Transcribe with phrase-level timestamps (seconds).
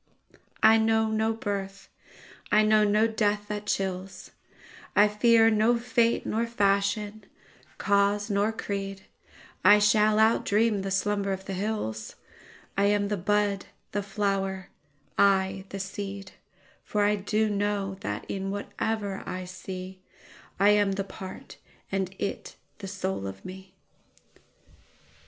[0.63, 1.87] I know no birth,
[2.51, 7.23] I know no death that chills;I fear no fate nor fashion,
[7.77, 14.69] cause nor creed,I shall outdream the slumber of the hills,I am the bud, the flower,
[15.19, 19.99] I the seed:For I do know that in whate'er I seeI
[20.59, 21.57] am the part
[21.91, 23.75] and it the soul of me.